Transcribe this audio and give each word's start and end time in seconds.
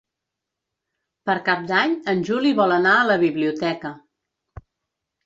Per 1.29 1.35
Cap 1.49 1.61
d'Any 1.71 1.93
en 2.13 2.23
Juli 2.29 2.53
vol 2.61 2.73
anar 2.79 2.95
a 3.03 3.05
la 3.11 3.19
biblioteca. 3.25 3.93